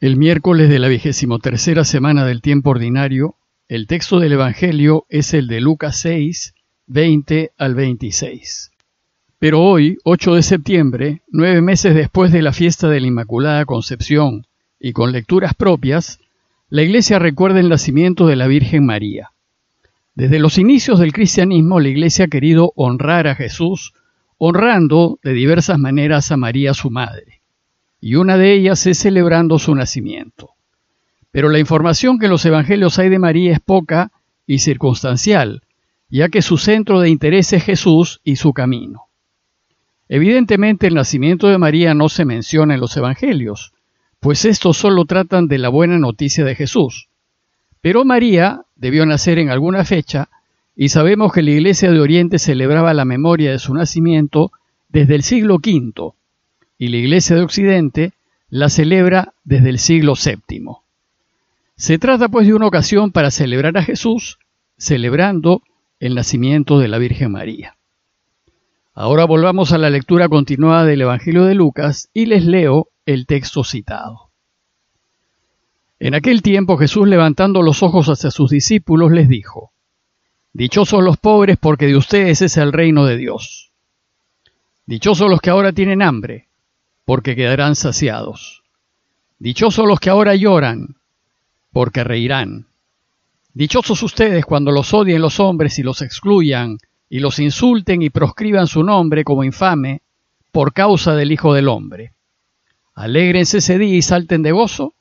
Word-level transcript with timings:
El 0.00 0.16
miércoles 0.16 0.68
de 0.68 0.78
la 0.78 0.86
vigésimo 0.86 1.40
tercera 1.40 1.82
semana 1.82 2.24
del 2.24 2.40
tiempo 2.40 2.70
ordinario, 2.70 3.34
el 3.66 3.88
texto 3.88 4.20
del 4.20 4.34
Evangelio 4.34 5.06
es 5.08 5.34
el 5.34 5.48
de 5.48 5.60
Lucas 5.60 5.98
6, 5.98 6.54
20 6.86 7.50
al 7.58 7.74
26. 7.74 8.70
Pero 9.40 9.60
hoy, 9.60 9.98
8 10.04 10.36
de 10.36 10.42
septiembre, 10.44 11.22
nueve 11.26 11.62
meses 11.62 11.96
después 11.96 12.30
de 12.30 12.42
la 12.42 12.52
fiesta 12.52 12.88
de 12.88 13.00
la 13.00 13.08
Inmaculada 13.08 13.64
Concepción, 13.64 14.46
y 14.78 14.92
con 14.92 15.10
lecturas 15.10 15.54
propias, 15.54 16.20
la 16.68 16.82
Iglesia 16.82 17.18
recuerda 17.18 17.58
el 17.58 17.68
nacimiento 17.68 18.28
de 18.28 18.36
la 18.36 18.46
Virgen 18.46 18.86
María. 18.86 19.32
Desde 20.14 20.38
los 20.38 20.58
inicios 20.58 21.00
del 21.00 21.12
cristianismo, 21.12 21.80
la 21.80 21.88
Iglesia 21.88 22.26
ha 22.26 22.28
querido 22.28 22.72
honrar 22.76 23.26
a 23.26 23.34
Jesús, 23.34 23.94
honrando 24.36 25.18
de 25.24 25.32
diversas 25.32 25.80
maneras 25.80 26.30
a 26.30 26.36
María 26.36 26.72
su 26.72 26.88
madre, 26.88 27.37
y 28.00 28.14
una 28.14 28.36
de 28.36 28.52
ellas 28.54 28.86
es 28.86 28.98
celebrando 28.98 29.58
su 29.58 29.74
nacimiento. 29.74 30.50
Pero 31.30 31.48
la 31.48 31.58
información 31.58 32.18
que 32.18 32.26
en 32.26 32.32
los 32.32 32.44
Evangelios 32.44 32.98
hay 32.98 33.08
de 33.08 33.18
María 33.18 33.52
es 33.52 33.60
poca 33.60 34.12
y 34.46 34.58
circunstancial, 34.58 35.62
ya 36.08 36.28
que 36.28 36.42
su 36.42 36.56
centro 36.56 37.00
de 37.00 37.10
interés 37.10 37.52
es 37.52 37.64
Jesús 37.64 38.20
y 38.24 38.36
su 38.36 38.52
camino. 38.52 39.04
Evidentemente 40.08 40.86
el 40.86 40.94
nacimiento 40.94 41.48
de 41.48 41.58
María 41.58 41.92
no 41.92 42.08
se 42.08 42.24
menciona 42.24 42.74
en 42.74 42.80
los 42.80 42.96
Evangelios, 42.96 43.72
pues 44.20 44.44
estos 44.44 44.78
solo 44.78 45.04
tratan 45.04 45.48
de 45.48 45.58
la 45.58 45.68
buena 45.68 45.98
noticia 45.98 46.44
de 46.44 46.54
Jesús. 46.54 47.08
Pero 47.82 48.04
María 48.04 48.62
debió 48.74 49.04
nacer 49.04 49.38
en 49.38 49.50
alguna 49.50 49.84
fecha 49.84 50.30
y 50.74 50.88
sabemos 50.88 51.32
que 51.32 51.42
la 51.42 51.50
Iglesia 51.50 51.90
de 51.90 52.00
Oriente 52.00 52.38
celebraba 52.38 52.94
la 52.94 53.04
memoria 53.04 53.50
de 53.50 53.58
su 53.58 53.74
nacimiento 53.74 54.50
desde 54.88 55.14
el 55.14 55.22
siglo 55.22 55.56
V 55.56 56.14
y 56.78 56.88
la 56.88 56.96
Iglesia 56.96 57.36
de 57.36 57.42
Occidente 57.42 58.12
la 58.48 58.68
celebra 58.68 59.34
desde 59.44 59.70
el 59.70 59.78
siglo 59.78 60.14
VII. 60.14 60.76
Se 61.76 61.98
trata 61.98 62.28
pues 62.28 62.46
de 62.46 62.54
una 62.54 62.66
ocasión 62.66 63.12
para 63.12 63.30
celebrar 63.30 63.76
a 63.76 63.82
Jesús, 63.82 64.38
celebrando 64.78 65.62
el 66.00 66.14
nacimiento 66.14 66.78
de 66.78 66.88
la 66.88 66.98
Virgen 66.98 67.32
María. 67.32 67.76
Ahora 68.94 69.26
volvamos 69.26 69.72
a 69.72 69.78
la 69.78 69.90
lectura 69.90 70.28
continuada 70.28 70.84
del 70.84 71.02
Evangelio 71.02 71.44
de 71.44 71.54
Lucas 71.54 72.08
y 72.14 72.26
les 72.26 72.44
leo 72.44 72.88
el 73.06 73.26
texto 73.26 73.64
citado. 73.64 74.30
En 76.00 76.14
aquel 76.14 76.42
tiempo 76.42 76.76
Jesús 76.76 77.06
levantando 77.06 77.62
los 77.62 77.82
ojos 77.82 78.08
hacia 78.08 78.30
sus 78.30 78.50
discípulos 78.50 79.10
les 79.12 79.28
dijo, 79.28 79.72
Dichosos 80.52 81.02
los 81.02 81.16
pobres 81.16 81.58
porque 81.58 81.86
de 81.86 81.96
ustedes 81.96 82.42
es 82.42 82.56
el 82.56 82.72
reino 82.72 83.04
de 83.04 83.16
Dios. 83.16 83.72
Dichosos 84.86 85.28
los 85.30 85.40
que 85.40 85.50
ahora 85.50 85.72
tienen 85.72 86.02
hambre, 86.02 86.47
porque 87.08 87.34
quedarán 87.34 87.74
saciados. 87.74 88.62
Dichosos 89.38 89.86
los 89.86 89.98
que 89.98 90.10
ahora 90.10 90.34
lloran, 90.34 90.96
porque 91.72 92.04
reirán. 92.04 92.66
Dichosos 93.54 94.02
ustedes 94.02 94.44
cuando 94.44 94.72
los 94.72 94.92
odien 94.92 95.22
los 95.22 95.40
hombres 95.40 95.78
y 95.78 95.82
los 95.82 96.02
excluyan, 96.02 96.76
y 97.08 97.20
los 97.20 97.38
insulten 97.38 98.02
y 98.02 98.10
proscriban 98.10 98.66
su 98.66 98.82
nombre 98.82 99.24
como 99.24 99.42
infame, 99.42 100.02
por 100.52 100.74
causa 100.74 101.14
del 101.14 101.32
Hijo 101.32 101.54
del 101.54 101.68
Hombre. 101.68 102.12
Alégrense 102.94 103.56
ese 103.56 103.78
día 103.78 103.96
y 103.96 104.02
salten 104.02 104.42
de 104.42 104.52
gozo, 104.52 104.92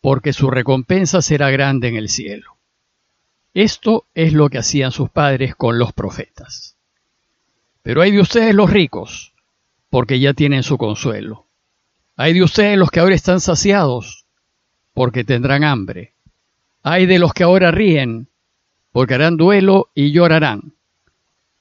porque 0.00 0.32
su 0.32 0.50
recompensa 0.50 1.22
será 1.22 1.50
grande 1.50 1.86
en 1.86 1.94
el 1.94 2.08
cielo. 2.08 2.56
Esto 3.54 4.06
es 4.16 4.32
lo 4.32 4.50
que 4.50 4.58
hacían 4.58 4.90
sus 4.90 5.10
padres 5.10 5.54
con 5.54 5.78
los 5.78 5.92
profetas. 5.92 6.74
Pero 7.84 8.02
hay 8.02 8.10
de 8.10 8.20
ustedes 8.20 8.52
los 8.52 8.68
ricos, 8.68 9.32
porque 9.96 10.20
ya 10.20 10.34
tienen 10.34 10.62
su 10.62 10.76
consuelo. 10.76 11.46
Hay 12.16 12.34
de 12.34 12.42
ustedes 12.42 12.76
los 12.76 12.90
que 12.90 13.00
ahora 13.00 13.14
están 13.14 13.40
saciados, 13.40 14.26
porque 14.92 15.24
tendrán 15.24 15.64
hambre. 15.64 16.12
Hay 16.82 17.06
de 17.06 17.18
los 17.18 17.32
que 17.32 17.44
ahora 17.44 17.70
ríen, 17.70 18.28
porque 18.92 19.14
harán 19.14 19.38
duelo 19.38 19.88
y 19.94 20.12
llorarán. 20.12 20.74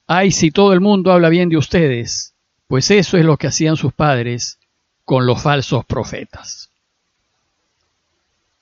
Ay 0.05 0.31
si 0.31 0.51
todo 0.51 0.73
el 0.73 0.81
mundo 0.81 1.13
habla 1.13 1.29
bien 1.29 1.47
de 1.47 1.55
ustedes, 1.55 2.35
pues 2.67 2.91
eso 2.91 3.15
es 3.15 3.23
lo 3.23 3.37
que 3.37 3.47
hacían 3.47 3.77
sus 3.77 3.93
padres 3.93 4.59
con 5.05 5.25
los 5.25 5.41
falsos 5.41 5.85
profetas. 5.85 6.71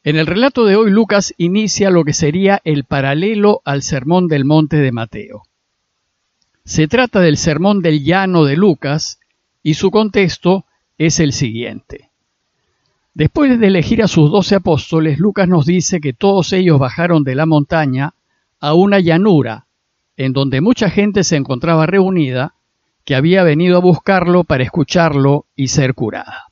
En 0.03 0.17
el 0.17 0.27
relato 0.27 0.65
de 0.65 0.75
hoy 0.75 0.91
Lucas 0.91 1.33
inicia 1.39 1.89
lo 1.89 2.03
que 2.03 2.13
sería 2.13 2.61
el 2.63 2.83
paralelo 2.83 3.63
al 3.65 3.81
Sermón 3.81 4.27
del 4.27 4.45
Monte 4.45 4.77
de 4.77 4.91
Mateo. 4.91 5.47
Se 6.63 6.87
trata 6.87 7.21
del 7.21 7.37
Sermón 7.37 7.81
del 7.81 8.03
Llano 8.03 8.45
de 8.45 8.55
Lucas 8.55 9.17
y 9.63 9.73
su 9.75 9.89
contexto 9.89 10.65
es 10.97 11.19
el 11.19 11.31
siguiente. 11.33 12.09
Después 13.13 13.59
de 13.59 13.67
elegir 13.67 14.03
a 14.03 14.07
sus 14.07 14.29
doce 14.29 14.55
apóstoles, 14.55 15.19
Lucas 15.19 15.47
nos 15.47 15.65
dice 15.65 16.01
que 16.01 16.13
todos 16.13 16.51
ellos 16.51 16.79
bajaron 16.79 17.23
de 17.23 17.35
la 17.35 17.45
montaña 17.45 18.13
a 18.59 18.73
una 18.73 18.99
llanura, 18.99 19.67
en 20.17 20.33
donde 20.33 20.61
mucha 20.61 20.89
gente 20.89 21.23
se 21.23 21.37
encontraba 21.37 21.85
reunida, 21.85 22.55
que 23.05 23.15
había 23.15 23.43
venido 23.43 23.77
a 23.77 23.81
buscarlo 23.81 24.43
para 24.43 24.63
escucharlo 24.63 25.45
y 25.55 25.67
ser 25.67 25.93
curada. 25.93 26.45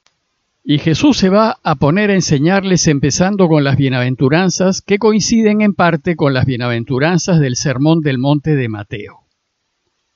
Y 0.64 0.78
Jesús 0.78 1.18
se 1.18 1.30
va 1.30 1.58
a 1.64 1.76
poner 1.76 2.12
a 2.12 2.16
enseñarles 2.16 2.88
empezando 2.88 3.48
con 3.48 3.64
las 3.64 3.78
bienaventuranzas 3.78 4.82
que 4.82 5.00
coinciden 5.00 5.62
en 5.62 5.74
parte 5.74 6.16
con 6.16 6.34
las 6.34 6.46
bienaventuranzas 6.46 7.40
del 7.40 7.56
Sermón 7.56 8.02
del 8.02 8.20
Monte 8.20 8.56
de 8.56 8.70
Mateo. 8.70 9.21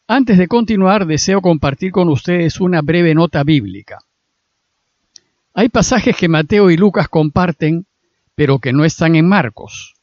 Antes 0.07 0.37
de 0.37 0.47
continuar, 0.47 1.07
deseo 1.07 1.41
compartir 1.41 1.91
con 1.91 2.09
ustedes 2.09 2.59
una 2.61 2.81
breve 2.81 3.15
nota 3.15 3.43
bíblica. 3.43 3.97
Hay 5.55 5.69
pasajes 5.69 6.15
que 6.15 6.27
Mateo 6.27 6.69
y 6.69 6.77
Lucas 6.77 7.07
comparten, 7.09 7.87
pero 8.35 8.59
que 8.59 8.71
no 8.71 8.85
están 8.85 9.15
en 9.15 9.27
Marcos. 9.27 9.95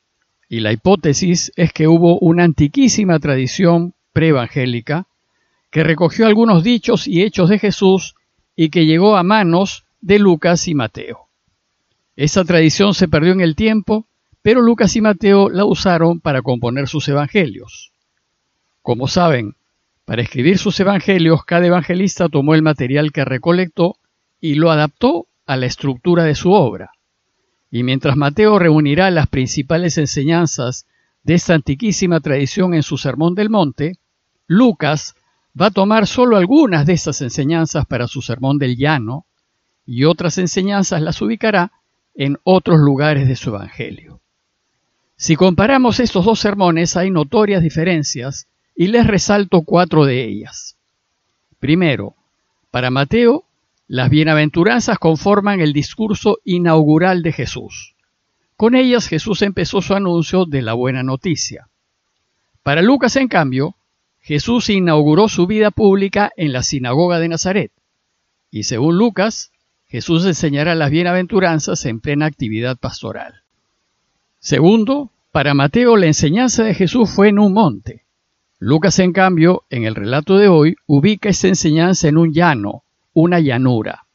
Y 0.48 0.58
la 0.58 0.72
hipótesis 0.72 1.52
es 1.54 1.72
que 1.72 1.86
hubo 1.86 2.18
una 2.18 2.42
antiquísima 2.42 3.20
tradición 3.20 3.94
preevangélica 4.12 5.06
que 5.70 5.84
recogió 5.84 6.26
algunos 6.26 6.64
dichos 6.64 7.06
y 7.06 7.22
hechos 7.22 7.48
de 7.48 7.60
Jesús 7.60 8.16
y 8.56 8.70
que 8.70 8.86
llegó 8.86 9.16
a 9.16 9.22
manos 9.22 9.84
de 10.00 10.18
Lucas 10.18 10.66
y 10.66 10.74
Mateo. 10.74 11.28
Esa 12.16 12.44
tradición 12.44 12.92
se 12.92 13.06
perdió 13.06 13.32
en 13.32 13.40
el 13.40 13.54
tiempo, 13.54 14.08
pero 14.42 14.60
Lucas 14.60 14.96
y 14.96 15.00
Mateo 15.00 15.48
la 15.48 15.64
usaron 15.64 16.18
para 16.20 16.42
componer 16.42 16.88
sus 16.88 17.08
evangelios. 17.08 17.92
Como 18.82 19.06
saben, 19.06 19.54
para 20.04 20.22
escribir 20.22 20.58
sus 20.58 20.78
evangelios, 20.80 21.44
cada 21.44 21.66
evangelista 21.66 22.28
tomó 22.28 22.54
el 22.54 22.62
material 22.62 23.12
que 23.12 23.24
recolectó 23.24 23.96
y 24.40 24.54
lo 24.54 24.70
adaptó 24.70 25.26
a 25.46 25.56
la 25.56 25.66
estructura 25.66 26.24
de 26.24 26.34
su 26.34 26.52
obra. 26.52 26.92
Y 27.70 27.84
mientras 27.84 28.16
Mateo 28.16 28.58
reunirá 28.58 29.10
las 29.10 29.28
principales 29.28 29.98
enseñanzas 29.98 30.86
de 31.22 31.34
esta 31.34 31.54
antiquísima 31.54 32.20
tradición 32.20 32.74
en 32.74 32.82
su 32.82 32.98
Sermón 32.98 33.34
del 33.34 33.48
Monte, 33.48 33.98
Lucas 34.46 35.14
va 35.58 35.66
a 35.66 35.70
tomar 35.70 36.06
solo 36.06 36.36
algunas 36.36 36.84
de 36.86 36.94
estas 36.94 37.22
enseñanzas 37.22 37.86
para 37.86 38.08
su 38.08 38.22
Sermón 38.22 38.58
del 38.58 38.76
Llano, 38.76 39.26
y 39.86 40.04
otras 40.04 40.38
enseñanzas 40.38 41.02
las 41.02 41.20
ubicará 41.22 41.72
en 42.14 42.38
otros 42.44 42.78
lugares 42.78 43.26
de 43.28 43.36
su 43.36 43.50
Evangelio. 43.50 44.20
Si 45.16 45.36
comparamos 45.36 46.00
estos 46.00 46.24
dos 46.24 46.40
sermones 46.40 46.96
hay 46.96 47.10
notorias 47.10 47.62
diferencias 47.62 48.48
y 48.74 48.88
les 48.88 49.06
resalto 49.06 49.62
cuatro 49.62 50.04
de 50.04 50.24
ellas. 50.24 50.76
Primero, 51.58 52.14
para 52.70 52.90
Mateo, 52.90 53.44
las 53.86 54.08
bienaventuranzas 54.10 54.98
conforman 54.98 55.60
el 55.60 55.72
discurso 55.72 56.38
inaugural 56.44 57.22
de 57.22 57.32
Jesús. 57.32 57.94
Con 58.56 58.74
ellas 58.74 59.08
Jesús 59.08 59.42
empezó 59.42 59.82
su 59.82 59.94
anuncio 59.94 60.46
de 60.46 60.62
la 60.62 60.72
buena 60.72 61.02
noticia. 61.02 61.68
Para 62.62 62.80
Lucas, 62.80 63.16
en 63.16 63.28
cambio, 63.28 63.76
Jesús 64.20 64.70
inauguró 64.70 65.28
su 65.28 65.46
vida 65.46 65.70
pública 65.70 66.30
en 66.36 66.52
la 66.52 66.62
sinagoga 66.62 67.18
de 67.18 67.28
Nazaret. 67.28 67.72
Y 68.50 68.62
según 68.62 68.96
Lucas, 68.96 69.50
Jesús 69.86 70.24
enseñará 70.24 70.74
las 70.74 70.90
bienaventuranzas 70.90 71.84
en 71.86 72.00
plena 72.00 72.26
actividad 72.26 72.78
pastoral. 72.78 73.42
Segundo, 74.38 75.10
para 75.32 75.54
Mateo 75.54 75.96
la 75.96 76.06
enseñanza 76.06 76.62
de 76.62 76.74
Jesús 76.74 77.10
fue 77.10 77.28
en 77.28 77.38
un 77.38 77.52
monte. 77.52 78.01
Lucas, 78.64 79.00
en 79.00 79.12
cambio, 79.12 79.64
en 79.70 79.82
el 79.82 79.96
relato 79.96 80.38
de 80.38 80.46
hoy, 80.46 80.76
ubica 80.86 81.28
esta 81.28 81.48
enseñanza 81.48 82.06
en 82.06 82.16
un 82.16 82.32
llano, 82.32 82.84
una 83.12 83.40
llanura. 83.40 84.06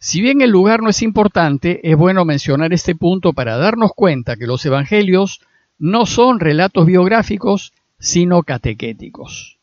Si 0.00 0.20
bien 0.20 0.40
el 0.40 0.50
lugar 0.50 0.82
no 0.82 0.90
es 0.90 1.00
importante, 1.00 1.88
es 1.88 1.96
bueno 1.96 2.24
mencionar 2.24 2.72
este 2.72 2.96
punto 2.96 3.34
para 3.34 3.56
darnos 3.56 3.92
cuenta 3.94 4.34
que 4.34 4.48
los 4.48 4.66
evangelios 4.66 5.42
no 5.78 6.06
son 6.06 6.40
relatos 6.40 6.86
biográficos, 6.86 7.72
sino 8.00 8.42
catequéticos. 8.42 9.58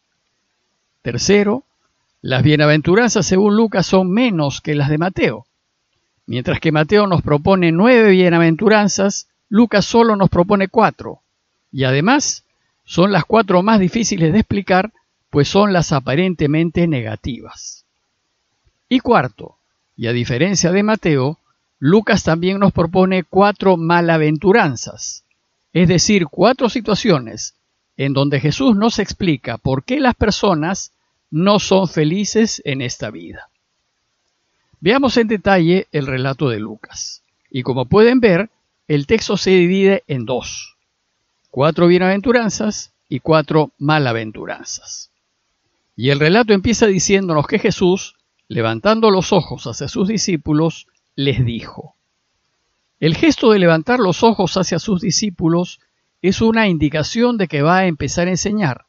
Tercero, 1.01 1.65
las 2.21 2.41
bienaventuranzas 2.41 3.25
según 3.25 3.57
Lucas 3.57 3.85
son 3.85 4.09
menos 4.09 4.62
que 4.62 4.75
las 4.75 4.88
de 4.88 4.97
Mateo. 4.97 5.45
Mientras 6.25 6.62
que 6.62 6.71
Mateo 6.71 7.06
nos 7.06 7.21
propone 7.21 7.73
nueve 7.73 8.12
bienaventuranzas, 8.12 9.27
Lucas 9.50 9.83
solo 9.83 10.15
nos 10.15 10.29
propone 10.29 10.69
cuatro. 10.69 11.19
Y 11.69 11.83
además 11.83 12.44
son 12.86 13.12
las 13.12 13.26
cuatro 13.26 13.62
más 13.64 13.80
difíciles 13.80 14.32
de 14.32 14.40
explicar, 14.40 14.94
pues 15.30 15.50
son 15.50 15.74
las 15.74 15.92
aparentemente 15.92 16.88
negativas. 16.88 17.86
Y 18.88 19.00
cuarto, 19.00 19.58
y 19.98 20.08
a 20.08 20.14
diferencia 20.14 20.72
de 20.72 20.84
Mateo, 20.84 21.40
Lucas 21.80 22.24
también 22.24 22.60
nos 22.60 22.72
propone 22.72 23.24
cuatro 23.24 23.76
malaventuranzas, 23.76 25.26
es 25.74 25.88
decir, 25.88 26.28
cuatro 26.28 26.70
situaciones 26.70 27.56
en 27.98 28.14
donde 28.14 28.40
Jesús 28.40 28.76
nos 28.76 29.00
explica 29.00 29.58
por 29.58 29.84
qué 29.84 30.00
las 30.00 30.16
personas 30.16 30.92
no 31.32 31.60
son 31.60 31.88
felices 31.88 32.62
en 32.66 32.82
esta 32.82 33.10
vida. 33.10 33.50
Veamos 34.80 35.18
en 35.18 35.28
detalle 35.28 35.88
el 35.92 36.06
relato 36.06 36.50
de 36.50 36.60
Lucas. 36.60 37.24
Y 37.50 37.64
como 37.64 37.86
pueden 37.86 38.20
ver, 38.20 38.50
el 38.88 39.08
texto 39.08 39.38
se 39.38 39.52
divide 39.52 40.04
en 40.08 40.26
dos. 40.26 40.75
Cuatro 41.56 41.88
bienaventuranzas 41.88 42.92
y 43.07 43.22
cuatro 43.22 43.72
malaventuranzas. 43.78 45.13
Y 45.96 46.10
el 46.10 46.19
relato 46.19 46.52
empieza 46.52 46.86
diciéndonos 46.86 47.48
que 47.48 47.60
Jesús, 47.60 48.18
levantando 48.50 49.10
los 49.10 49.31
ojos 49.31 49.66
hacia 49.66 49.88
sus 49.88 50.10
discípulos, 50.10 50.88
les 51.16 51.46
dijo. 51.46 51.96
El 53.00 53.16
gesto 53.16 53.52
de 53.52 53.60
levantar 53.60 54.02
los 54.02 54.22
ojos 54.22 54.57
hacia 54.57 54.80
sus 54.80 55.00
discípulos 55.00 55.80
es 56.22 56.42
una 56.42 56.68
indicación 56.68 57.38
de 57.38 57.48
que 57.48 57.62
va 57.62 57.78
a 57.78 57.88
empezar 57.88 58.28
a 58.28 58.31
enseñar 58.31 58.88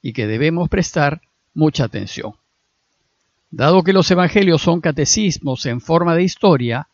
y 0.00 0.14
que 0.14 0.26
debemos 0.26 0.70
prestar 0.70 1.20
mucha 1.52 1.84
atención. 1.84 2.32
Dado 3.50 3.82
que 3.82 3.92
los 3.92 4.10
evangelios 4.10 4.62
son 4.62 4.80
catecismos 4.80 5.66
en 5.66 5.82
forma 5.82 6.14
de 6.14 6.22
historia, 6.22 6.88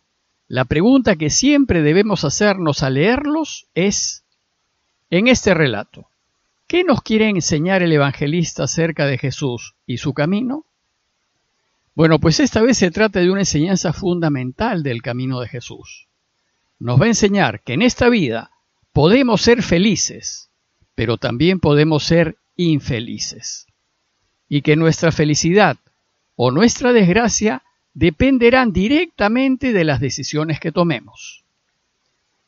la 0.49 0.65
pregunta 0.65 1.15
que 1.15 1.31
siempre 1.31 1.83
debemos 1.83 2.25
hacernos 2.25 2.83
al 2.83 2.95
leerlos 2.95 3.69
es, 3.77 4.23
en 5.12 5.29
este 5.29 5.53
relato, 5.53 6.09
¿qué 6.67 6.85
nos 6.85 7.03
quiere 7.03 7.29
enseñar 7.29 7.82
el 7.82 7.93
evangelista 7.93 8.64
acerca 8.64 9.05
de 9.05 9.19
Jesús 9.19 9.75
y 9.87 9.99
su 9.99 10.14
camino? 10.14 10.64
Bueno, 11.94 12.19
pues 12.19 12.41
esta 12.41 12.62
vez 12.62 12.79
se 12.79 12.91
trata 12.91 13.20
de 13.20 13.31
una 13.31 13.43
enseñanza 13.43 13.93
fundamental 13.93 14.82
del 14.82 15.03
camino 15.03 15.38
de 15.41 15.49
Jesús. 15.49 16.09
Nos 16.79 16.99
va 16.99 17.05
a 17.05 17.09
enseñar 17.09 17.61
que 17.61 17.75
en 17.75 17.82
esta 17.82 18.09
vida 18.09 18.53
podemos 18.94 19.43
ser 19.43 19.62
felices, 19.62 20.49
pero 20.94 21.19
también 21.19 21.61
podemos 21.61 22.05
ser 22.05 22.38
infelices. 22.56 23.67
Y 24.49 24.62
que 24.62 24.76
nuestra 24.76 25.12
felicidad 25.12 25.76
o 26.37 26.50
nuestra 26.50 26.94
desgracia 26.94 27.62
dependerán 27.93 28.73
directamente 28.73 29.75
de 29.75 29.85
las 29.85 30.00
decisiones 30.00 30.58
que 30.58 30.73
tomemos. 30.73 31.44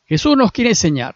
Jesús 0.07 0.35
nos 0.35 0.51
quiere 0.51 0.71
enseñar 0.71 1.15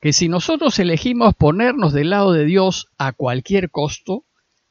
que 0.00 0.12
si 0.12 0.28
nosotros 0.28 0.78
elegimos 0.78 1.34
ponernos 1.34 1.92
del 1.92 2.10
lado 2.10 2.32
de 2.32 2.44
Dios 2.44 2.88
a 2.98 3.12
cualquier 3.12 3.70
costo, 3.70 4.24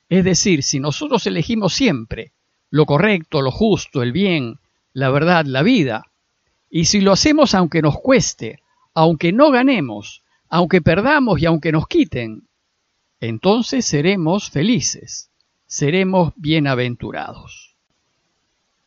es 0.09 0.24
decir, 0.24 0.63
si 0.63 0.79
nosotros 0.79 1.27
elegimos 1.27 1.74
siempre 1.74 2.31
lo 2.69 2.85
correcto, 2.85 3.41
lo 3.41 3.51
justo, 3.51 4.01
el 4.01 4.12
bien, 4.12 4.59
la 4.94 5.09
verdad, 5.09 5.45
la 5.45 5.63
vida, 5.63 6.06
y 6.69 6.85
si 6.85 7.01
lo 7.01 7.13
hacemos 7.13 7.56
aunque 7.56 7.81
nos 7.81 8.00
cueste, 8.00 8.62
aunque 8.94 9.31
no 9.31 9.51
ganemos, 9.51 10.24
aunque 10.50 10.81
perdamos 10.81 11.41
y 11.41 11.45
aunque 11.45 11.71
nos 11.71 11.88
quiten, 11.88 12.47
entonces 13.19 13.85
seremos 13.85 14.50
felices, 14.50 15.30
seremos 15.65 16.33
bienaventurados. 16.35 17.75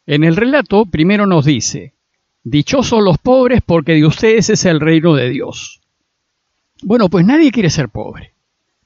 En 0.06 0.24
el 0.24 0.36
relato 0.36 0.86
primero 0.86 1.26
nos 1.26 1.44
dice, 1.44 1.94
Dichosos 2.42 3.02
los 3.02 3.18
pobres 3.18 3.60
porque 3.64 3.92
de 3.92 4.06
ustedes 4.06 4.48
es 4.48 4.64
el 4.64 4.80
reino 4.80 5.14
de 5.14 5.28
Dios. 5.28 5.79
Bueno, 6.82 7.08
pues 7.08 7.26
nadie 7.26 7.52
quiere 7.52 7.70
ser 7.70 7.88
pobre. 7.88 8.32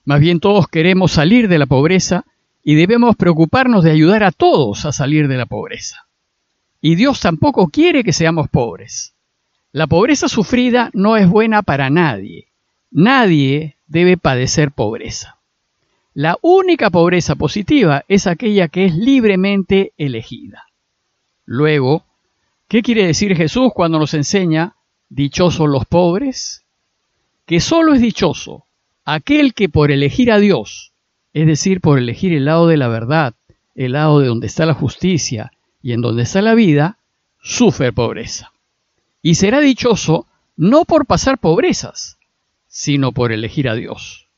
Más 0.05 0.21
bien 0.21 0.41
todos 0.41 0.69
queremos 0.69 1.13
salir 1.13 1.49
de 1.49 1.59
la 1.59 1.67
pobreza 1.67 2.25
y 2.63 2.75
debemos 2.75 3.17
preocuparnos 3.17 3.85
de 3.85 3.91
ayudar 3.91 4.25
a 4.25 4.33
todos 4.33 4.85
a 4.85 4.93
salir 4.93 5.29
de 5.29 5.37
la 5.37 5.47
pobreza. 5.47 6.07
Y 6.81 6.97
Dios 6.97 7.21
tampoco 7.21 7.69
quiere 7.69 8.05
que 8.05 8.13
seamos 8.13 8.49
pobres. 8.49 9.15
La 9.73 9.87
pobreza 9.87 10.29
sufrida 10.29 10.91
no 10.93 11.17
es 11.17 11.29
buena 11.29 11.63
para 11.63 11.91
nadie. 11.91 12.49
Nadie 12.91 13.77
debe 13.87 14.17
padecer 14.17 14.73
pobreza. 14.73 15.39
La 16.13 16.39
única 16.43 16.91
pobreza 16.91 17.35
positiva 17.35 18.05
es 18.09 18.27
aquella 18.27 18.69
que 18.69 18.85
es 18.85 18.95
libremente 18.95 19.93
elegida. 19.97 20.65
Luego, 21.45 22.05
¿qué 22.69 22.83
quiere 22.83 23.07
decir 23.07 23.37
Jesús 23.37 23.73
cuando 23.75 23.99
nos 23.99 24.15
enseña 24.15 24.77
dichosos 25.09 25.69
los 25.69 25.87
pobres? 25.87 26.64
Que 27.47 27.61
solo 27.61 27.95
es 27.95 28.01
dichoso 28.01 28.67
aquel 29.05 29.55
que 29.55 29.69
por 29.69 29.91
elegir 29.91 30.33
a 30.33 30.39
Dios, 30.39 30.93
es 31.33 31.47
decir, 31.47 31.81
por 31.81 31.99
elegir 31.99 32.33
el 32.33 32.47
lado 32.47 32.69
de 32.69 32.77
la 32.77 32.89
verdad, 32.89 33.35
el 33.75 33.93
lado 33.93 34.21
de 34.21 34.29
donde 34.29 34.47
está 34.47 34.67
la 34.67 34.75
justicia 34.75 35.53
y 35.83 35.93
en 35.93 36.01
donde 36.01 36.23
está 36.23 36.41
la 36.43 36.55
vida, 36.55 36.99
sufre 37.43 37.93
pobreza 37.93 38.55
y 39.25 39.37
será 39.37 39.61
dichoso 39.61 40.27
no 40.55 40.85
por 40.85 41.07
pasar 41.07 41.39
pobrezas, 41.39 42.19
sino 42.69 43.13
por 43.13 43.33
elegir 43.33 43.71
a 43.71 43.75
Dios. 43.75 44.29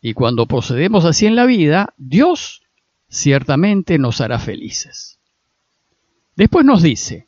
Y 0.00 0.14
cuando 0.14 0.46
procedemos 0.46 1.04
así 1.04 1.26
en 1.26 1.36
la 1.36 1.44
vida, 1.44 1.92
Dios 1.98 2.62
ciertamente 3.10 3.98
nos 3.98 4.22
hará 4.22 4.38
felices. 4.38 5.18
Después 6.34 6.64
nos 6.64 6.82
dice, 6.82 7.26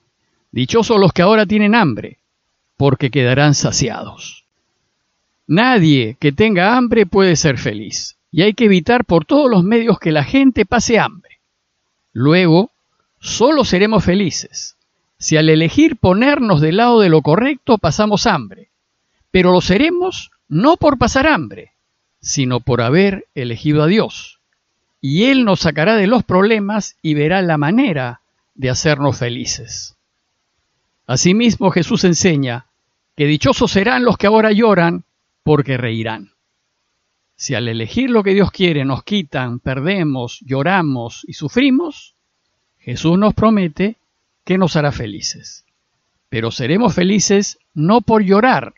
dichosos 0.50 0.98
los 0.98 1.12
que 1.12 1.20
ahora 1.20 1.44
tienen 1.44 1.74
hambre, 1.74 2.20
porque 2.78 3.10
quedarán 3.10 3.54
saciados. 3.54 4.43
Nadie 5.46 6.16
que 6.18 6.32
tenga 6.32 6.76
hambre 6.76 7.06
puede 7.06 7.36
ser 7.36 7.58
feliz, 7.58 8.16
y 8.30 8.42
hay 8.42 8.54
que 8.54 8.64
evitar 8.64 9.04
por 9.04 9.24
todos 9.24 9.50
los 9.50 9.62
medios 9.62 9.98
que 9.98 10.12
la 10.12 10.24
gente 10.24 10.64
pase 10.66 10.98
hambre. 10.98 11.38
Luego, 12.12 12.70
solo 13.20 13.64
seremos 13.64 14.04
felices 14.04 14.74
si 15.24 15.38
al 15.38 15.48
elegir 15.48 15.96
ponernos 15.96 16.60
del 16.60 16.76
lado 16.76 17.00
de 17.00 17.08
lo 17.08 17.22
correcto 17.22 17.78
pasamos 17.78 18.26
hambre, 18.26 18.68
pero 19.30 19.52
lo 19.52 19.62
seremos 19.62 20.30
no 20.48 20.76
por 20.76 20.98
pasar 20.98 21.26
hambre, 21.26 21.72
sino 22.20 22.60
por 22.60 22.82
haber 22.82 23.26
elegido 23.34 23.82
a 23.82 23.86
Dios. 23.86 24.40
Y 25.00 25.24
Él 25.24 25.46
nos 25.46 25.60
sacará 25.60 25.96
de 25.96 26.06
los 26.06 26.24
problemas 26.24 26.96
y 27.00 27.14
verá 27.14 27.40
la 27.40 27.56
manera 27.56 28.20
de 28.54 28.68
hacernos 28.68 29.18
felices. 29.18 29.96
Asimismo 31.06 31.70
Jesús 31.70 32.04
enseña 32.04 32.66
que 33.16 33.24
dichosos 33.24 33.70
serán 33.70 34.04
los 34.04 34.18
que 34.18 34.26
ahora 34.26 34.52
lloran 34.52 35.03
porque 35.44 35.76
reirán. 35.76 36.32
Si 37.36 37.54
al 37.54 37.68
elegir 37.68 38.10
lo 38.10 38.24
que 38.24 38.34
Dios 38.34 38.50
quiere 38.50 38.84
nos 38.84 39.04
quitan, 39.04 39.60
perdemos, 39.60 40.40
lloramos 40.40 41.24
y 41.28 41.34
sufrimos, 41.34 42.14
Jesús 42.78 43.18
nos 43.18 43.34
promete 43.34 43.96
que 44.44 44.58
nos 44.58 44.76
hará 44.76 44.90
felices. 44.90 45.64
Pero 46.28 46.50
seremos 46.50 46.94
felices 46.94 47.58
no 47.74 48.00
por 48.00 48.24
llorar, 48.24 48.74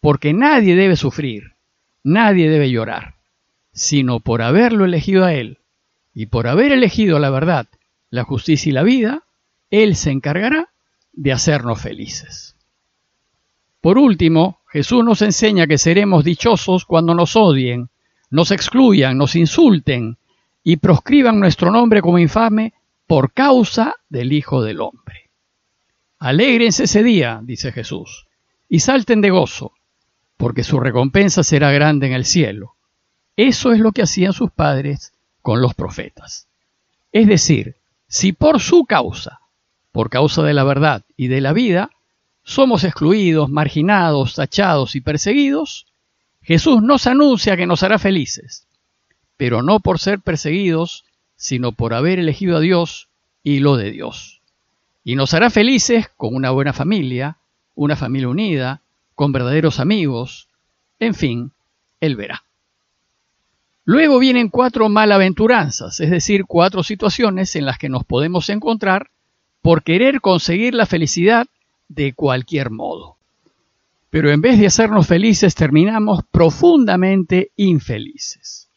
porque 0.00 0.32
nadie 0.32 0.74
debe 0.74 0.96
sufrir, 0.96 1.54
nadie 2.02 2.48
debe 2.50 2.70
llorar, 2.70 3.14
sino 3.72 4.20
por 4.20 4.42
haberlo 4.42 4.84
elegido 4.84 5.24
a 5.24 5.34
Él. 5.34 5.58
Y 6.14 6.26
por 6.26 6.48
haber 6.48 6.72
elegido 6.72 7.18
la 7.18 7.28
verdad, 7.28 7.66
la 8.08 8.24
justicia 8.24 8.70
y 8.70 8.72
la 8.72 8.82
vida, 8.82 9.24
Él 9.70 9.96
se 9.96 10.10
encargará 10.10 10.70
de 11.12 11.32
hacernos 11.32 11.80
felices. 11.80 12.55
Por 13.80 13.98
último, 13.98 14.60
Jesús 14.68 15.04
nos 15.04 15.22
enseña 15.22 15.66
que 15.66 15.78
seremos 15.78 16.24
dichosos 16.24 16.84
cuando 16.84 17.14
nos 17.14 17.36
odien, 17.36 17.88
nos 18.30 18.50
excluyan, 18.50 19.16
nos 19.16 19.36
insulten 19.36 20.18
y 20.62 20.76
proscriban 20.78 21.38
nuestro 21.38 21.70
nombre 21.70 22.02
como 22.02 22.18
infame 22.18 22.74
por 23.06 23.32
causa 23.32 23.94
del 24.08 24.32
Hijo 24.32 24.62
del 24.62 24.80
Hombre. 24.80 25.30
Alégrense 26.18 26.84
ese 26.84 27.02
día, 27.02 27.40
dice 27.42 27.72
Jesús, 27.72 28.26
y 28.68 28.80
salten 28.80 29.20
de 29.20 29.30
gozo, 29.30 29.72
porque 30.36 30.64
su 30.64 30.80
recompensa 30.80 31.42
será 31.42 31.70
grande 31.70 32.08
en 32.08 32.12
el 32.12 32.24
cielo. 32.24 32.74
Eso 33.36 33.72
es 33.72 33.80
lo 33.80 33.92
que 33.92 34.02
hacían 34.02 34.32
sus 34.32 34.50
padres 34.50 35.12
con 35.42 35.60
los 35.60 35.74
profetas. 35.74 36.48
Es 37.12 37.28
decir, 37.28 37.76
si 38.08 38.32
por 38.32 38.60
su 38.60 38.86
causa, 38.86 39.40
por 39.92 40.10
causa 40.10 40.42
de 40.42 40.54
la 40.54 40.64
verdad 40.64 41.04
y 41.16 41.28
de 41.28 41.40
la 41.40 41.52
vida, 41.52 41.90
somos 42.46 42.84
excluidos, 42.84 43.50
marginados, 43.50 44.36
tachados 44.36 44.94
y 44.94 45.00
perseguidos, 45.00 45.86
Jesús 46.42 46.80
nos 46.80 47.08
anuncia 47.08 47.56
que 47.56 47.66
nos 47.66 47.82
hará 47.82 47.98
felices, 47.98 48.68
pero 49.36 49.62
no 49.62 49.80
por 49.80 49.98
ser 49.98 50.20
perseguidos 50.20 51.04
sino 51.34 51.72
por 51.72 51.92
haber 51.92 52.20
elegido 52.20 52.56
a 52.56 52.60
Dios 52.60 53.08
y 53.42 53.58
lo 53.58 53.76
de 53.76 53.90
Dios. 53.90 54.40
Y 55.02 55.16
nos 55.16 55.34
hará 55.34 55.50
felices 55.50 56.08
con 56.16 56.34
una 56.36 56.50
buena 56.50 56.72
familia, 56.72 57.36
una 57.74 57.96
familia 57.96 58.28
unida, 58.28 58.80
con 59.16 59.32
verdaderos 59.32 59.80
amigos, 59.80 60.48
en 61.00 61.14
fin, 61.14 61.50
Él 62.00 62.14
verá. 62.14 62.44
Luego 63.84 64.20
vienen 64.20 64.50
cuatro 64.50 64.88
malaventuranzas, 64.88 65.98
es 65.98 66.10
decir, 66.10 66.44
cuatro 66.46 66.84
situaciones 66.84 67.56
en 67.56 67.66
las 67.66 67.76
que 67.76 67.88
nos 67.88 68.04
podemos 68.04 68.48
encontrar 68.50 69.10
por 69.62 69.82
querer 69.82 70.20
conseguir 70.20 70.74
la 70.74 70.86
felicidad 70.86 71.48
de 71.88 72.12
cualquier 72.12 72.70
modo. 72.70 73.16
Pero 74.10 74.30
en 74.30 74.40
vez 74.40 74.58
de 74.58 74.66
hacernos 74.66 75.06
felices, 75.06 75.54
terminamos 75.54 76.20
profundamente 76.30 77.50
infelices. 77.56 78.68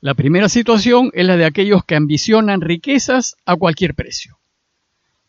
La 0.00 0.14
primera 0.14 0.48
situación 0.48 1.10
es 1.12 1.26
la 1.26 1.36
de 1.36 1.44
aquellos 1.44 1.84
que 1.84 1.94
ambicionan 1.94 2.60
riquezas 2.60 3.36
a 3.44 3.56
cualquier 3.56 3.94
precio. 3.94 4.38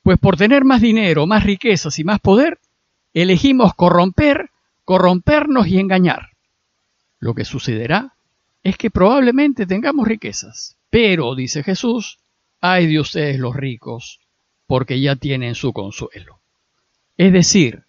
Pues 0.02 0.18
por 0.18 0.38
tener 0.38 0.64
más 0.64 0.82
dinero, 0.82 1.28
más 1.28 1.44
riquezas 1.44 2.00
y 2.00 2.04
más 2.04 2.20
poder, 2.20 2.60
elegimos 3.14 3.74
corromper, 3.76 4.50
corrompernos 4.86 5.68
y 5.68 5.78
engañar. 5.78 6.30
Lo 7.20 7.36
que 7.36 7.46
sucederá 7.46 8.14
es 8.64 8.78
que 8.78 8.90
probablemente 8.90 9.66
tengamos 9.66 10.08
riquezas, 10.08 10.78
pero, 10.90 11.36
dice 11.36 11.64
Jesús, 11.64 12.20
ay 12.62 12.88
de 12.88 13.00
ustedes 13.00 13.40
los 13.40 13.56
ricos, 13.56 14.20
porque 14.68 15.00
ya 15.00 15.16
tienen 15.16 15.56
su 15.56 15.74
consuelo. 15.74 16.41
Es 17.22 17.32
decir, 17.32 17.84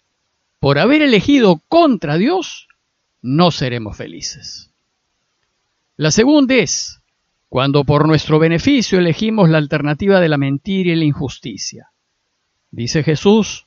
por 0.59 0.77
haber 0.77 1.01
elegido 1.01 1.59
contra 1.67 2.19
Dios, 2.19 2.67
no 3.23 3.49
seremos 3.49 3.97
felices. 3.97 4.69
La 5.97 6.11
segunda 6.11 6.53
es, 6.53 7.01
cuando 7.49 7.83
por 7.83 8.07
nuestro 8.07 8.37
beneficio 8.37 8.99
elegimos 8.99 9.49
la 9.49 9.57
alternativa 9.57 10.19
de 10.19 10.29
la 10.29 10.37
mentira 10.37 10.91
y 10.91 10.95
la 10.97 11.05
injusticia. 11.05 11.87
Dice 12.69 13.01
Jesús, 13.01 13.65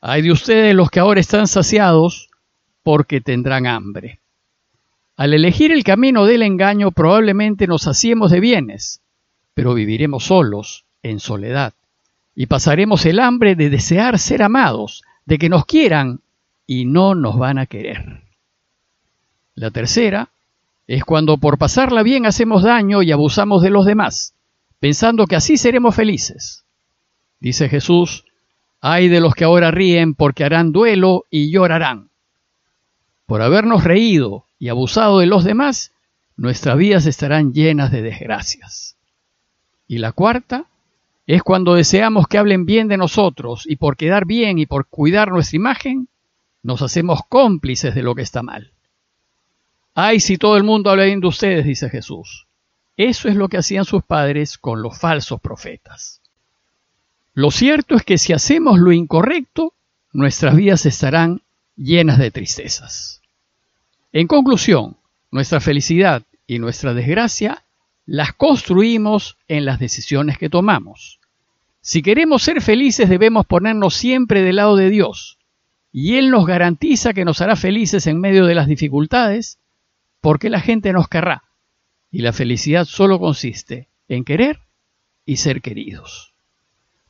hay 0.00 0.22
de 0.22 0.32
ustedes 0.32 0.74
los 0.74 0.90
que 0.90 0.98
ahora 0.98 1.20
están 1.20 1.46
saciados, 1.46 2.28
porque 2.82 3.20
tendrán 3.20 3.68
hambre. 3.68 4.18
Al 5.16 5.34
elegir 5.34 5.70
el 5.70 5.84
camino 5.84 6.26
del 6.26 6.42
engaño 6.42 6.90
probablemente 6.90 7.68
nos 7.68 7.82
saciemos 7.82 8.32
de 8.32 8.40
bienes, 8.40 9.02
pero 9.54 9.72
viviremos 9.72 10.24
solos, 10.24 10.84
en 11.04 11.20
soledad, 11.20 11.74
y 12.36 12.46
pasaremos 12.46 13.06
el 13.06 13.18
hambre 13.18 13.56
de 13.56 13.70
desear 13.70 14.18
ser 14.18 14.42
amados, 14.42 15.02
de 15.24 15.38
que 15.38 15.48
nos 15.48 15.64
quieran 15.64 16.20
y 16.66 16.84
no 16.84 17.14
nos 17.14 17.38
van 17.38 17.58
a 17.58 17.66
querer. 17.66 18.22
La 19.54 19.70
tercera 19.70 20.28
es 20.86 21.02
cuando 21.02 21.38
por 21.38 21.56
pasarla 21.56 22.02
bien 22.02 22.26
hacemos 22.26 22.62
daño 22.62 23.02
y 23.02 23.10
abusamos 23.10 23.62
de 23.62 23.70
los 23.70 23.86
demás, 23.86 24.34
pensando 24.78 25.26
que 25.26 25.34
así 25.34 25.56
seremos 25.56 25.94
felices. 25.94 26.64
Dice 27.40 27.70
Jesús, 27.70 28.26
hay 28.82 29.08
de 29.08 29.20
los 29.20 29.34
que 29.34 29.44
ahora 29.44 29.70
ríen 29.70 30.14
porque 30.14 30.44
harán 30.44 30.72
duelo 30.72 31.24
y 31.30 31.50
llorarán. 31.50 32.10
Por 33.24 33.40
habernos 33.40 33.82
reído 33.82 34.44
y 34.58 34.68
abusado 34.68 35.20
de 35.20 35.26
los 35.26 35.42
demás, 35.42 35.92
nuestras 36.36 36.76
vidas 36.76 37.06
estarán 37.06 37.54
llenas 37.54 37.90
de 37.90 38.02
desgracias. 38.02 38.96
Y 39.88 39.98
la 39.98 40.12
cuarta 40.12 40.66
es 41.26 41.42
cuando 41.42 41.74
deseamos 41.74 42.28
que 42.28 42.38
hablen 42.38 42.66
bien 42.66 42.86
de 42.88 42.96
nosotros 42.96 43.64
y 43.66 43.76
por 43.76 43.96
quedar 43.96 44.26
bien 44.26 44.58
y 44.58 44.66
por 44.66 44.86
cuidar 44.86 45.32
nuestra 45.32 45.56
imagen, 45.56 46.08
nos 46.62 46.82
hacemos 46.82 47.20
cómplices 47.28 47.94
de 47.94 48.02
lo 48.02 48.14
que 48.14 48.22
está 48.22 48.42
mal. 48.42 48.72
Ay, 49.94 50.20
si 50.20 50.38
todo 50.38 50.56
el 50.56 50.62
mundo 50.62 50.90
habla 50.90 51.04
bien 51.04 51.20
de 51.20 51.26
ustedes, 51.26 51.64
dice 51.64 51.90
Jesús. 51.90 52.46
Eso 52.96 53.28
es 53.28 53.34
lo 53.34 53.48
que 53.48 53.58
hacían 53.58 53.84
sus 53.84 54.04
padres 54.04 54.56
con 54.56 54.82
los 54.82 54.98
falsos 54.98 55.40
profetas. 55.40 56.20
Lo 57.34 57.50
cierto 57.50 57.96
es 57.96 58.02
que 58.02 58.18
si 58.18 58.32
hacemos 58.32 58.78
lo 58.78 58.92
incorrecto, 58.92 59.74
nuestras 60.12 60.56
vidas 60.56 60.86
estarán 60.86 61.42
llenas 61.76 62.18
de 62.18 62.30
tristezas. 62.30 63.20
En 64.12 64.26
conclusión, 64.26 64.96
nuestra 65.30 65.60
felicidad 65.60 66.22
y 66.46 66.58
nuestra 66.58 66.94
desgracia 66.94 67.65
las 68.06 68.32
construimos 68.32 69.36
en 69.48 69.64
las 69.64 69.80
decisiones 69.80 70.38
que 70.38 70.48
tomamos. 70.48 71.18
Si 71.80 72.02
queremos 72.02 72.42
ser 72.42 72.62
felices 72.62 73.08
debemos 73.08 73.46
ponernos 73.46 73.94
siempre 73.94 74.42
del 74.42 74.56
lado 74.56 74.76
de 74.76 74.90
Dios, 74.90 75.38
y 75.92 76.16
Él 76.16 76.30
nos 76.30 76.46
garantiza 76.46 77.14
que 77.14 77.24
nos 77.24 77.40
hará 77.40 77.56
felices 77.56 78.06
en 78.06 78.20
medio 78.20 78.46
de 78.46 78.54
las 78.54 78.68
dificultades, 78.68 79.58
porque 80.20 80.50
la 80.50 80.60
gente 80.60 80.92
nos 80.92 81.08
querrá, 81.08 81.44
y 82.10 82.22
la 82.22 82.32
felicidad 82.32 82.84
solo 82.84 83.18
consiste 83.18 83.88
en 84.08 84.24
querer 84.24 84.60
y 85.24 85.36
ser 85.36 85.60
queridos. 85.60 86.32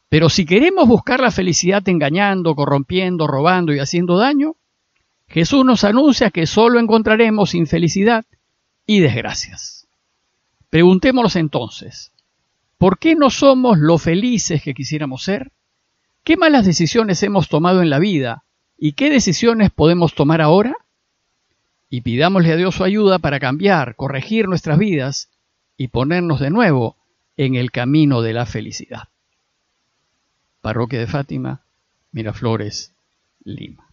Pero 0.08 0.30
si 0.30 0.46
queremos 0.46 0.88
buscar 0.88 1.20
la 1.20 1.30
felicidad 1.30 1.86
engañando, 1.88 2.54
corrompiendo, 2.54 3.26
robando 3.26 3.74
y 3.74 3.80
haciendo 3.80 4.16
daño, 4.16 4.56
Jesús 5.28 5.64
nos 5.64 5.84
anuncia 5.84 6.30
que 6.30 6.46
solo 6.46 6.78
encontraremos 6.78 7.54
infelicidad 7.54 8.24
y 8.86 9.00
desgracias. 9.00 9.85
Preguntémonos 10.76 11.36
entonces, 11.36 12.12
¿por 12.76 12.98
qué 12.98 13.14
no 13.14 13.30
somos 13.30 13.78
lo 13.78 13.96
felices 13.96 14.62
que 14.62 14.74
quisiéramos 14.74 15.22
ser? 15.22 15.50
¿Qué 16.22 16.36
malas 16.36 16.66
decisiones 16.66 17.22
hemos 17.22 17.48
tomado 17.48 17.80
en 17.80 17.88
la 17.88 17.98
vida 17.98 18.44
y 18.76 18.92
qué 18.92 19.08
decisiones 19.08 19.70
podemos 19.70 20.14
tomar 20.14 20.42
ahora? 20.42 20.74
Y 21.88 22.02
pidámosle 22.02 22.52
a 22.52 22.56
Dios 22.56 22.74
su 22.74 22.84
ayuda 22.84 23.18
para 23.18 23.40
cambiar, 23.40 23.96
corregir 23.96 24.48
nuestras 24.48 24.78
vidas 24.78 25.30
y 25.78 25.88
ponernos 25.88 26.40
de 26.40 26.50
nuevo 26.50 26.98
en 27.38 27.54
el 27.54 27.70
camino 27.70 28.20
de 28.20 28.34
la 28.34 28.44
felicidad. 28.44 29.04
Parroquia 30.60 30.98
de 30.98 31.06
Fátima, 31.06 31.62
Miraflores, 32.12 32.92
Lima. 33.44 33.85